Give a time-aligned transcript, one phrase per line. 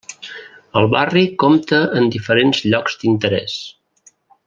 [0.79, 3.59] El barri compta en diferents llocs d'interés.